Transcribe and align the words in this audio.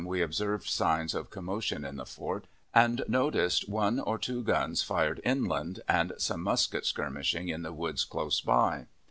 we 0.03 0.19
observed 0.23 0.67
signs 0.67 1.13
of 1.13 1.29
commotion 1.29 1.85
in 1.85 1.97
the 1.97 2.07
fort, 2.07 2.45
and 2.73 3.03
noticed 3.07 3.69
one 3.69 3.99
or 3.99 4.17
two 4.17 4.41
guns 4.43 4.81
fired 4.81 5.21
inland, 5.23 5.79
and 5.87 6.11
some 6.17 6.41
musket 6.41 6.87
skirmishing 6.87 7.49
in 7.49 7.61
the 7.61 7.71
woods 7.71 8.03
close 8.03 8.41
by. 8.41 8.87